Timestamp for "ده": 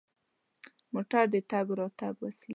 2.47-2.47